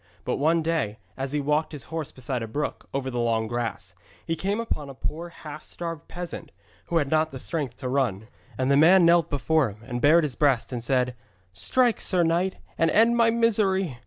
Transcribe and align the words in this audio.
But 0.25 0.37
one 0.37 0.63
day, 0.63 0.97
as 1.15 1.31
he 1.31 1.39
walked 1.39 1.73
his 1.73 1.83
horse 1.93 2.11
beside 2.11 2.41
a 2.41 2.47
brook, 2.47 2.89
over 2.91 3.11
the 3.11 3.19
long 3.19 3.47
grass, 3.47 3.93
he 4.25 4.35
came 4.35 4.59
upon 4.59 4.89
a 4.89 4.95
poor 4.95 5.29
half 5.29 5.63
starved 5.63 6.07
peasant 6.07 6.51
who 6.85 6.97
had 6.97 7.11
not 7.11 7.39
strength 7.39 7.77
to 7.77 7.87
run. 7.87 8.27
And 8.57 8.71
the 8.71 8.77
man 8.77 9.05
knelt 9.05 9.29
before 9.29 9.69
him, 9.69 9.83
and 9.83 10.01
bared 10.01 10.23
his 10.23 10.33
breast, 10.35 10.73
and 10.73 10.83
said, 10.83 11.13
'Strike, 11.53 12.01
sir 12.01 12.23
knight, 12.23 12.57
and 12.79 12.89
end 12.89 13.15
my 13.15 13.29
misery!' 13.29 13.99